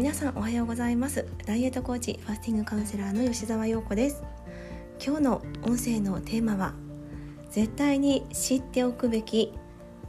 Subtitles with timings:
[0.00, 1.26] 皆さんおはようございます。
[1.44, 4.22] ダイエットコーチファスティングカウンセラーの吉澤陽子です。
[4.98, 6.72] 今日の音声のテーマは
[7.50, 9.52] 絶対に知っておくべき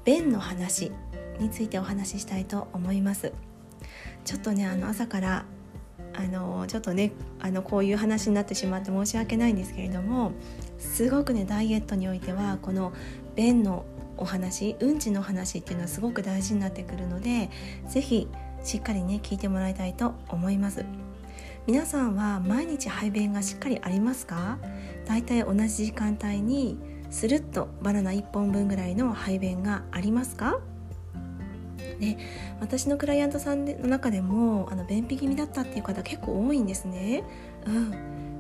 [0.06, 0.94] 便の話
[1.40, 3.34] についてお話ししたいと思います。
[4.24, 5.46] ちょっとねあの朝から
[6.14, 7.12] あのちょっとね
[7.42, 10.32] あのこういう話になってしまって申し訳ないんですけれども
[10.78, 12.94] すごくねダイエットにおいてはこの
[13.36, 13.84] 便の
[14.16, 17.50] お話うんちの話っていうのはすごく大事になってくるので
[17.90, 18.30] 是非
[18.64, 20.86] しっかりね聞いてもらいたいと思います。
[21.68, 24.58] 皆さんは毎日排便がしっかりありますか？
[25.06, 26.80] だいたい同じ時間帯に
[27.10, 30.60] スルッとバナナ1本分ぐらいの排便がありますか？
[32.00, 32.18] で
[32.60, 37.24] 私のクライアントさんの中でもあの便秘気味だったっていう方結構多いんですね。
[37.68, 37.92] うん、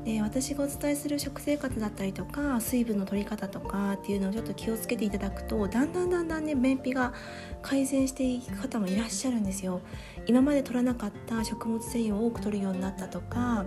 [0.05, 7.13] で私がお伝えする食生活だったりとか水分の取り方とかっていうのをちょっと気をつけていただくとだんだんだんだんね便秘が
[7.61, 9.81] 改善していく方もいらっしゃるんですよ。
[10.25, 13.65] 今まで取らなかった食物繊維を多く取るようになったとか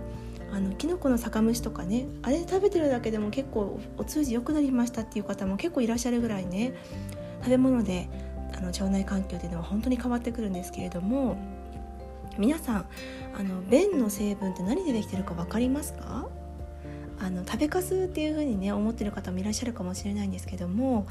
[0.51, 6.73] あのキノコの酒蒸しとかねあれ食べてるだけでも結構お通じ良くなりましたっていう方も結構いらっしゃるぐらいね
[7.41, 8.07] 食べ物で
[8.53, 11.37] あの腸内環境っていうのは本当に変わってくるんですけれども
[12.37, 12.85] 皆さん
[13.37, 16.27] あの便の成分って何でできてるか分かりますか？
[17.17, 21.07] あの食べかすっていう風にね思ってる方もいらっしゃるかもしれないんですけども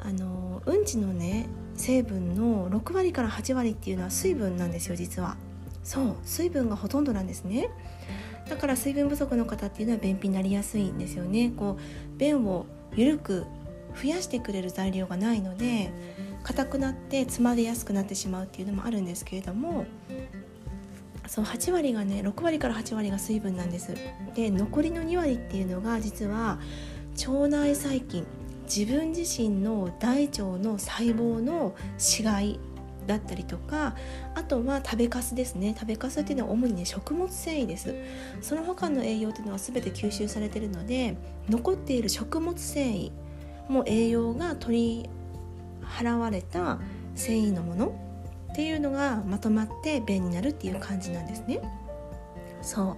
[0.00, 5.36] あのうんちのね成分の6割から8割っていうのは水分なんですよ実は。
[5.82, 7.70] そう水分がほとんどなんですね。
[8.48, 11.50] だから水分不足の方っていうのは便秘になりやすいんですよね。
[11.56, 13.46] こう便を緩く
[14.00, 15.92] 増やしてくれる材料がないので
[16.44, 19.86] 硬くなって詰まりやすくなってしまうっていうのもあるんですけれども
[21.28, 23.94] そう8割がね6割から8割が水分なんです。
[24.34, 26.58] で残りの2割っていうのが実は
[27.18, 28.26] 腸内細菌
[28.64, 32.58] 自分自身の大腸の細胞の死骸
[33.06, 33.96] だったりとか
[34.34, 35.74] あとは食べかすですね。
[35.78, 37.94] 食べかすっていうのは主にね食物繊維です。
[38.40, 41.16] その他の栄養っていうのは全て吸収されてるので
[41.48, 43.10] 残っている食物繊維
[43.68, 45.10] も栄養が取り
[45.82, 46.78] 払われた
[47.14, 48.07] 繊維のもの
[48.52, 51.60] っていうのがまとまって便になるっていう感じなんですね。
[52.60, 52.96] そ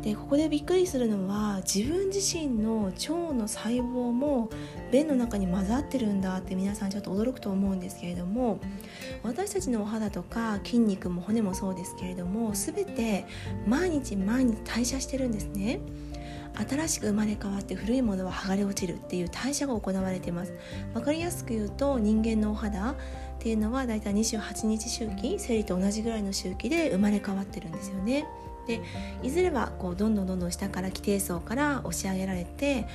[0.00, 4.50] うでここでびっくりするのは自分自身の腸の細胞も
[4.90, 8.58] 便の中に混ざってるんだって皆さんちょっと驚くと思うんですけれども
[9.22, 13.24] 私たちのお肌とか筋肉も骨もそうですけれども全て
[13.66, 15.80] 毎日毎日代謝してるんですね。
[16.54, 20.52] 新しく生まれ変わって古いものは剥がれ落ちるっていう代謝が行われています
[20.92, 22.94] 分かりやすく言うと人間のお肌
[23.42, 28.24] っていうのはだいたい28日周期生理と同じぐらいの周期で生まれ変わってるんですよね。
[28.68, 28.80] で
[29.24, 32.86] いずれはこうどんどんどんどん下から基底層から押し上げられて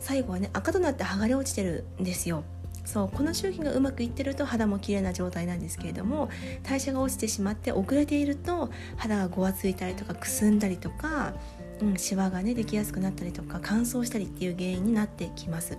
[0.00, 2.42] 最後はね赤となって剥がれ落ちてるんですよ。
[2.84, 6.30] そうこの周期がうまくいってると肌も綺麗な状態なんですけれども
[6.64, 11.34] 代謝が落ちてしまって遅れていると肌がごわついたりとかくすんだりとか
[11.80, 15.78] うん、シワがねできやすくなったりとか乾燥したりっていう原因になってきます。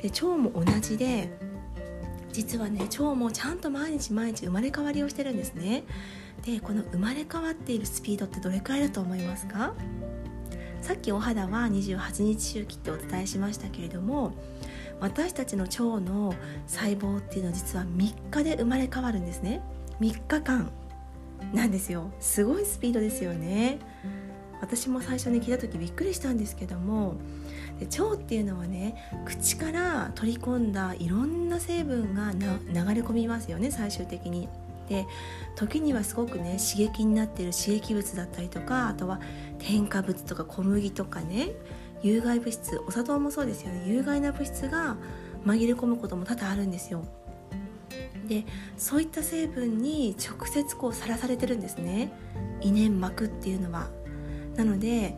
[0.00, 1.28] で腸も同じで
[2.38, 5.82] 実はね腸もちゃんと毎日毎日生まれ変わりをしてるんですね。
[6.46, 9.74] でこの生まれ変わっているスピードってどれくらいだと思いますか？
[10.80, 14.34] さっきお肌は28日周期ってお伝えしましたけれども
[15.00, 16.32] 私たちの腸の
[16.68, 19.60] 細胞っていうのは実は3日で生まれ変わるんですね。
[20.00, 20.70] 3日間
[21.52, 22.12] なんですよ。
[22.20, 23.80] すごいスピードですよね。
[24.60, 27.14] 私も最初に聞いた時びっくりしたんですけども
[27.78, 34.48] で腸っていうのはね口から取り込んだいろんな成分が流れ込みますよね最終的に。
[34.88, 35.06] で
[35.54, 39.20] 時にはすごくね刺激になってる刺激物だったりとかあとは
[39.58, 41.50] 添加物とか小麦とかね
[42.02, 44.96] 有害物質お砂糖もそうですよね有害な物質が
[45.44, 47.04] 紛れ込むことも多々あるんですよ。
[48.28, 48.44] で
[48.76, 52.12] そういった成分に直接こうさらされてるんですね
[52.60, 53.88] 胃粘膜っていうのは
[54.58, 55.16] なので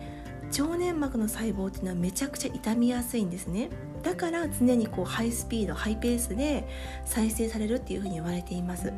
[0.59, 3.71] 腸粘膜の細胞っていうのはめちゃくちゃ傷みやすいんですね。
[4.03, 6.69] だから常にこうハイスピードハイペースで
[7.05, 8.93] 再生されるっていうふうに言われています。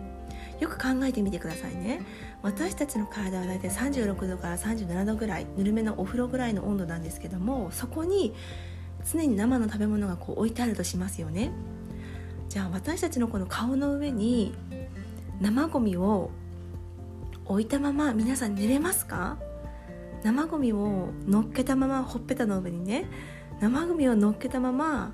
[0.60, 2.02] よく考えてみてくださいね。
[2.42, 8.34] 私たちの体は大体36度から37度ぐらいぬるめのお風呂ぐらいの温度なんですけどもそこに
[9.10, 11.52] 常に生の食べ物がこう置いてあるとしますよね。
[12.48, 14.54] じゃあ私たちのこの顔の上に
[15.40, 16.30] 生ゴミを
[17.44, 19.38] 置いたまま皆さん寝れますか？
[20.22, 23.06] 生ゴミを乗っけたままほっぺたの上にね
[23.60, 25.12] 生ゴミを乗っけたまま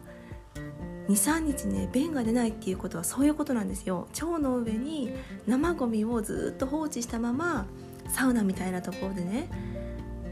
[1.08, 4.08] 23日ね便が出ないっていうことはそういうことなんですよ。
[4.20, 5.12] 腸の上に
[5.46, 7.66] 生ゴミをずっと放置したまま
[8.08, 9.48] サウナみたいなところでね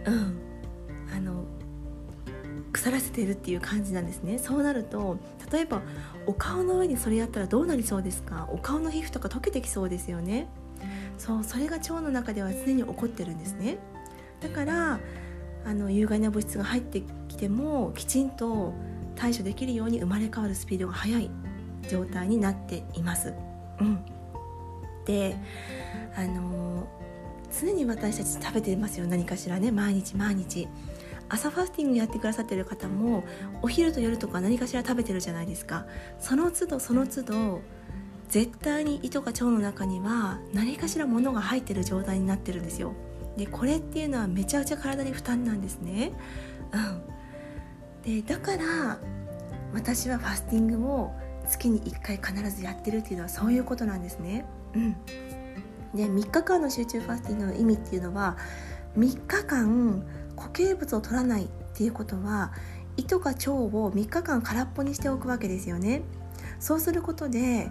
[0.06, 0.38] うん。
[1.14, 1.44] あの
[2.72, 4.38] 腐らせてるっていう感じなんですね。
[4.38, 5.16] そうなると
[5.50, 5.80] 例えば
[6.26, 8.48] お顔の上にそれやったらどうなりそうですか？
[8.52, 10.48] お顔の皮膚とか溶けてきそうですよね。
[11.16, 13.78] そうそれが腸の中では常に起こってるんですね
[14.40, 15.00] だから
[15.64, 18.74] あの有害な物質が入ってきてもきちんと
[19.16, 21.30] 対処できるように生まれ変わるスピードが速い
[21.88, 23.32] 状態になっています。
[23.80, 24.04] うん、
[25.04, 25.36] で
[26.16, 26.86] あの
[27.58, 29.06] 常に私たち食べてますよ。
[29.06, 29.70] 何かしらね。
[29.70, 30.68] 毎日毎日。
[31.28, 33.24] 朝ファスティングやってくださってる方も
[33.60, 35.86] お昼と夜とか何かしら食べてるじゃないですか。
[36.20, 37.62] その都度その都度
[38.28, 42.92] 絶対に胃とか腸の中には何かしら物が入ってる状態になってるんですよ。
[43.36, 46.12] でこれっていうのはめちゃくちゃ体に負担なんですね
[46.72, 47.16] うん
[48.02, 48.98] でだから
[49.74, 51.12] 私はファスティングを
[51.48, 54.44] 月に1回必ずやってるっていうのはそういうことなんですね。
[54.74, 54.92] うん、
[55.94, 58.36] で3日間の集中ファスティングの意味っていうのは
[58.96, 60.04] 3日間
[60.36, 62.52] 固形物を取らないっていうことは
[62.96, 66.02] 胃とか腸を3日間空っぽにしておくわけですよね。
[66.60, 67.70] そうすることで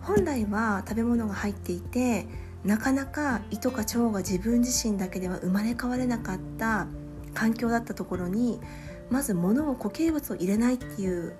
[0.00, 2.26] 本来は食べ物が入っていて
[2.64, 6.86] なかなか胃とか腸が自分自身だけでは生まれ変われなかった
[7.34, 8.60] 環境だったところに
[9.10, 11.34] まず物を固形物を入れないっていう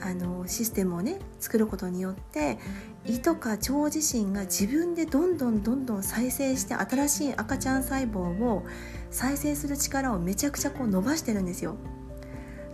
[0.00, 2.58] あのシステムをね作ることによって
[3.06, 8.64] 胃とか腸自身が自分でどんどんどんどん再生して新しい赤ちゃん細胞を
[9.10, 11.76] 再生する力をめちゃくちゃこう伸ばしてるんですよ。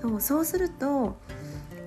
[0.01, 1.19] そうそうすると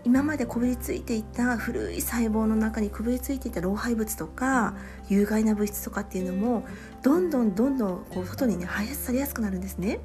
[0.05, 4.75] 今までこびりついていた古い細胞の中にこびりついていた老廃物とか
[5.07, 6.65] 有害な物質とかっていうのも
[7.01, 9.99] どんどんどんどんこう外にね排出されやすくなるんですね。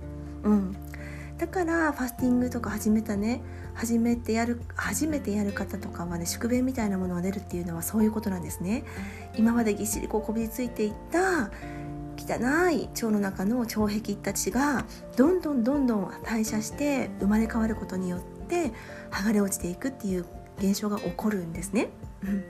[0.44, 0.76] うん、
[1.36, 3.42] だからファスティングとか始めたね
[3.74, 8.84] 始めてやる初めてやる方とかはね宿便みたいなものが出るっていうのはそういうことなんですね
[9.36, 11.50] 今までぎっしりこうこびりついていた
[12.16, 14.84] 汚い腸の中の腸壁たちが
[15.16, 18.37] どんどんどんどん代謝して生まれ変わることによって
[19.10, 20.26] 剥がれ落ちていくっていう
[20.58, 21.88] 現象が起こるんですね。
[22.24, 22.44] うん。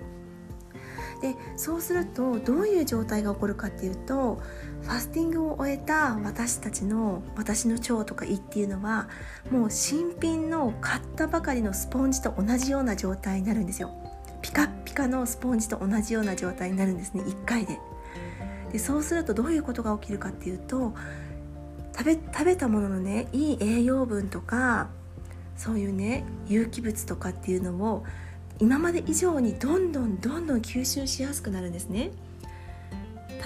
[1.20, 4.40] でそうするとどういう状態が起こるかっていうと
[4.82, 9.08] ファスティングを終えた私たちの私の腸とか胃っていうのは
[9.50, 13.90] もう新品の買ったばかりのスポンジと同じような状態になるんですよ。
[14.40, 17.78] ピカピカのスポンジと同じような状態になるんですね1回で。
[18.72, 20.94] でそうするとどういうことが起きるかっていうと
[21.96, 24.88] 食べ食べたもののねいい栄養分とか
[25.58, 28.04] そういうね有機物とかっていうのを
[28.60, 32.12] 今まで以上にどんどんどんどん吸収しやすくなるんですね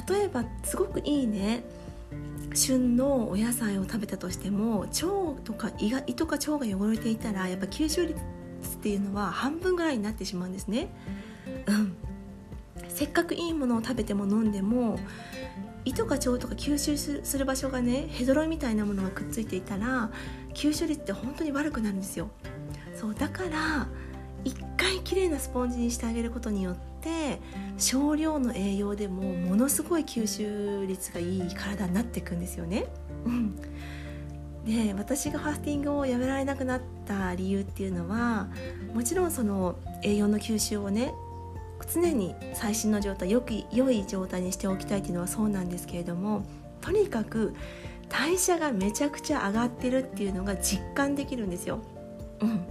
[0.08, 1.64] 例えばすごくいいね
[2.54, 5.06] 旬のお野菜を食べたとしても腸
[5.42, 10.88] とか胃が胃とか腸が汚れていたらやっぱ吸収率っていうのは半分ぐらいになってしまうんですね。
[11.66, 11.96] うん、
[12.88, 14.98] せっかくいいものを食べても飲んでも
[15.84, 20.10] 胃とか腸とか吸収する場所がねヘドロみたいなものがくっついていたら
[20.54, 22.30] 吸収率って本当に悪くなるんですよ。
[22.94, 23.88] そうだから
[24.44, 27.40] 一回きれいなスポンジにしてあげることによって
[27.78, 32.86] 少量の栄養でもものすごい吸収率がいい体になっていくんですよね。
[33.24, 33.56] うん、
[34.64, 38.48] で私がファスティングをやめられなくなった理由っていうのは
[38.94, 41.14] もちろんその栄養の吸収をね
[41.94, 46.44] 常に最新の状態よく良い状態にしておきたいっていうのはそうなんですけれども
[46.80, 47.54] とにかく
[48.08, 51.80] 代謝がめちゃくちゃ上がってるっていうのが実感できるんですよ。
[52.40, 52.66] うん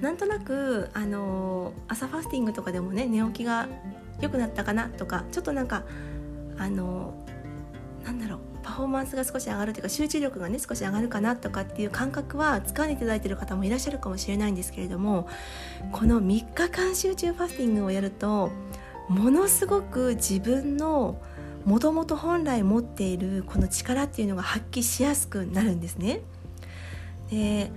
[0.00, 3.68] なんとなくあの朝ファスティングとかでもね寝起きが
[4.20, 5.84] 良くなったかなとかちょっとなんか
[6.58, 7.14] あの
[8.04, 15.28] なんだろうパフォーマンスが少し上がるというか集中力がね少し上がるかなとかっていう感覚は使われていただいている方もいらっしゃるかもしれないんですけれども
[15.90, 18.50] この3日間集中ファスティングをやると
[19.08, 21.20] ものすごく自分の
[21.64, 26.20] もともと本来持っているこの力っていうのが発揮しやすくなるんですね。
[27.30, 27.70] で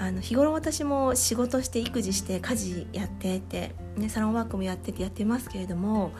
[0.00, 6.12] あの日頃私も仕事して育児して家事やってて、ね、サロンワークもやっててやってますけれども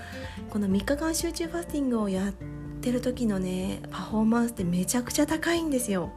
[0.50, 2.32] この3日間集中ファスティングをやっ
[2.78, 6.12] てる時のねパフォーマンスってめちゃくちゃ高いんですよ。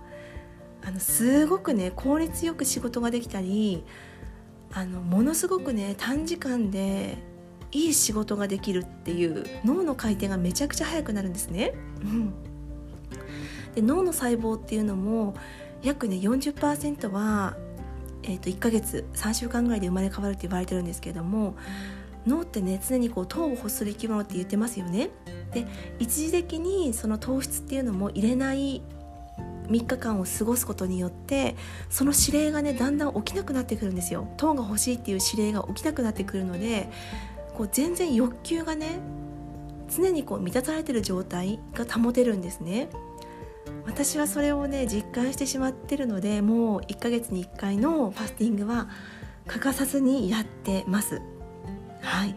[0.83, 3.83] あのすごくね効率よく仕事ができたり
[4.73, 7.17] あのものすごくね短時間で
[7.71, 11.73] いい仕事ができるっていう脳の回転がめちゃくちゃ速くなるんですね。
[13.75, 15.35] で脳の細胞っていうのも
[15.81, 17.55] 約ね40%は、
[18.23, 21.55] えー、と1ヶ月3週間ぐらいで生まれ変わるって言われてるんですけども
[22.25, 25.09] 脳ってね常にこう糖を欲する生き物って言ってますよね。
[25.53, 25.65] で
[25.99, 28.81] 一時的にその糖質っていうのも入れない
[29.67, 31.55] 3日間を過ごすことによって
[31.89, 34.27] その指令がねだんだん起きなくなってくるんですよ。
[34.37, 36.89] 糖が欲しいっていう指令が起きなくなってくるので
[37.55, 38.99] こう全然欲求がね
[39.89, 42.89] 常にこう満たされてる状態が保てるんですね。
[43.85, 48.89] 私はそれをね実感してしまってるのでもう1ヶ月に1回のファスティングは
[49.47, 51.21] 欠かさずにやってます。
[52.01, 52.35] はい。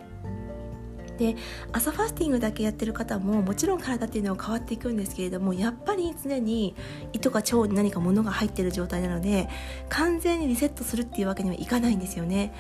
[1.19, 1.37] で
[1.73, 6.75] 朝ファスティングだけやってる方ももちろん体っていうのは変わっていくんですけれどもやっぱり常に
[7.13, 9.49] 胃とか腸に何か物が入ってる状態なので
[9.89, 12.53] 完全にリセットするっていうわけにはいかないんですよね。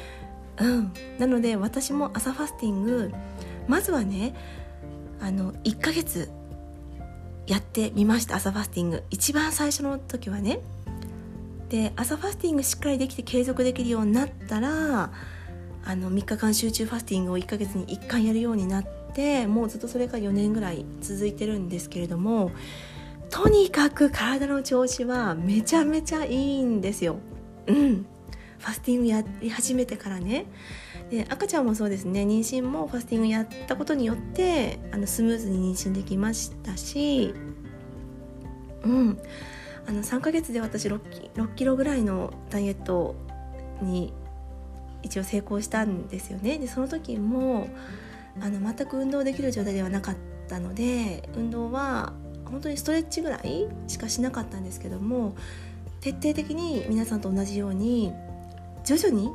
[0.56, 3.12] うん、なので私も朝ファスティング
[3.66, 4.36] まずはね
[5.20, 6.30] あの1ヶ月
[7.48, 9.02] やってみました朝ファスティング。
[9.10, 10.60] 一番最初の時はね。
[11.70, 15.10] で朝ファスティングしっかりできて継続できるようになったら
[15.84, 22.50] あの3日間集中ファスティングを1ヶ月に1回やるようになってもうずっとそれが4年ぐらい続いてるんですけれども
[23.30, 27.16] とにかく体の調子はめちゃめちゃいいんですよ。
[27.66, 28.06] うん。
[28.58, 30.46] ファスティングやり始めてからね。
[31.10, 32.22] で赤ちゃんもそうですね。
[32.22, 37.34] 妊娠もファスティングやったことによってあのスムーズに妊娠できましたし
[38.84, 39.18] うん。
[39.86, 43.16] あの3ヶ月で私 6, 6キロぐらいのダイエット
[43.82, 44.12] に
[45.04, 46.58] 一応成功したんですよね。
[46.58, 47.68] でその時も
[48.40, 50.16] あの全く運動できる状態ではなかっ
[50.48, 52.12] たので運動は
[52.46, 55.36] 本当にストレッチぐらいしかしなかったんですけども
[56.00, 58.12] 徹底的に皆さんと同じように
[58.84, 59.30] 徐々に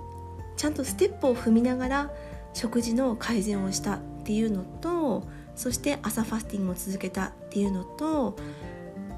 [0.57, 2.11] ちゃんとステップを踏みながら
[2.53, 5.23] 食事の改善をしたっていうのと
[5.55, 8.35] そして朝ファスティングを続けたっていうのと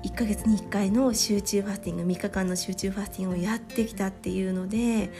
[0.03, 5.12] 1ヶ月に1回の集中ファスティング3日間の集中ファスティングをやってきたっていうので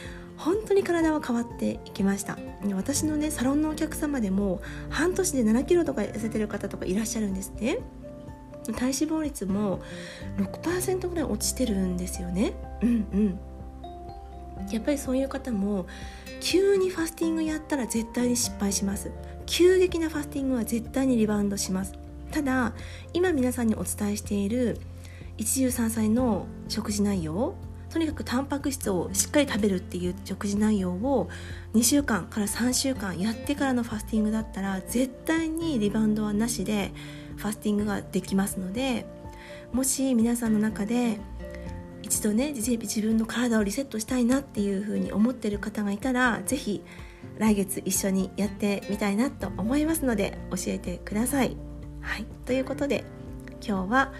[0.44, 2.36] 本当に体は変わっていきました。
[2.74, 7.78] 私のねサロンのお客様でも半年で7キロとか痩せてる方とかいらっしゃるんですね。
[8.64, 9.80] 体脂肪率も
[10.38, 12.54] 6%ぐらい落ちてるんですよね。
[12.82, 13.38] うんうん。
[14.70, 15.86] やっぱりそういう方も
[16.40, 19.12] 急にファスティングやったら絶対に失敗します。
[19.46, 21.94] 急激なファスティングは絶対にリバウンドします。
[22.32, 22.72] ただ
[23.12, 24.78] 今皆さんにお伝えしている
[25.38, 27.54] 一汁三菜の食事内容
[27.92, 31.28] とにかくタンパク質をしっかり食べるっていう食事内容を
[31.74, 36.92] 2週間から3週間やってからのファスティングだったら絶対にリバウンドはなしで
[37.36, 39.04] ファスティングができますので
[39.72, 41.18] もし皆さんの中で
[42.02, 46.82] 一度ね自分の体をリセットしたいなっていうふうに思ってる方がいたら是非
[47.38, 51.56] 来月一緒にやってみたいなと思いますので教えてください。
[52.00, 53.04] はい、ということで
[53.66, 54.12] 今日は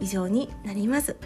[0.00, 1.16] 以上になります。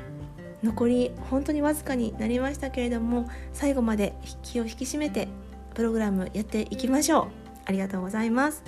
[0.64, 5.28] 残り本当にわずかになりましたけれども最後まで気を引き締めて
[5.74, 7.28] プログラムやっていきましょう。
[7.66, 8.62] ありがとうございます。